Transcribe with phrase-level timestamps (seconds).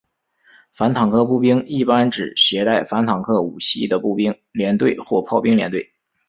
[0.71, 5.93] 反坦克步兵一般指携带反坦克武器的步兵连队或炮兵连队。